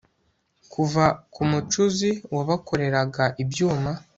Kuva 0.73 1.03
kumucuzi 1.33 2.09
wabakoreraga 2.35 3.23
ibyuma 3.43 3.91